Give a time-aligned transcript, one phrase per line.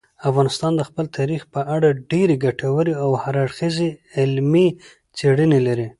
[0.29, 3.89] افغانستان د خپل تاریخ په اړه ډېرې ګټورې او هر اړخیزې
[4.19, 4.67] علمي
[5.17, 5.87] څېړنې لري.